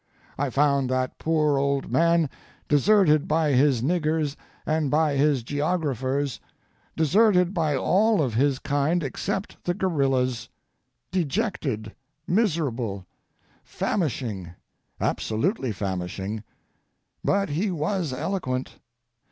I 0.35 0.49
found 0.49 0.89
that 0.89 1.19
poor 1.19 1.59
old 1.59 1.91
man 1.91 2.27
deserted 2.67 3.27
by 3.27 3.51
his 3.51 3.83
niggers 3.83 4.35
and 4.65 4.89
by 4.89 5.15
his 5.15 5.43
geographers, 5.43 6.39
deserted 6.97 7.53
by 7.53 7.75
all 7.75 8.19
of 8.19 8.33
his 8.33 8.57
kind 8.57 9.03
except 9.03 9.63
the 9.63 9.75
gorillas—dejected, 9.75 11.93
miserable, 12.25 13.05
famishing, 13.63 14.55
absolutely 14.99 15.71
famishing—but 15.71 17.49
he 17.49 17.69
was 17.69 18.11
eloquent. 18.11 18.79